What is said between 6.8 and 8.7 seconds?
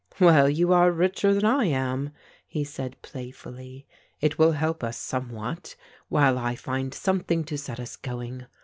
something to set us going.